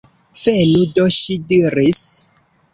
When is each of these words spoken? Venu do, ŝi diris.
Venu 0.43 0.81
do, 0.95 1.05
ŝi 1.19 1.39
diris. 1.53 2.05